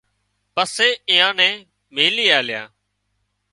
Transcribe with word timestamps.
پسي 0.55 0.89
ايئان 1.09 1.33
نين 1.39 1.57
ميلِي 1.95 2.25
آليا 2.39 2.63